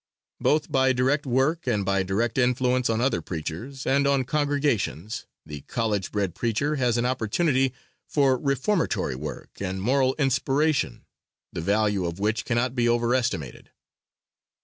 Both 0.39 0.71
by 0.71 0.93
direct 0.93 1.27
work 1.27 1.67
and 1.67 1.85
by 1.85 2.01
direct 2.01 2.39
influence 2.39 2.89
on 2.89 2.99
other 3.01 3.21
preachers, 3.21 3.85
and 3.85 4.07
on 4.07 4.23
congregations, 4.23 5.27
the 5.45 5.61
college 5.61 6.11
bred 6.11 6.33
preacher 6.33 6.77
has 6.77 6.97
an 6.97 7.05
opportunity 7.05 7.71
for 8.07 8.35
reformatory 8.35 9.13
work 9.15 9.57
and 9.61 9.79
moral 9.79 10.15
inspiration, 10.17 11.05
the 11.53 11.61
value 11.61 12.07
of 12.07 12.17
which 12.19 12.45
cannot 12.45 12.73
be 12.73 12.89
overestimated. 12.89 13.69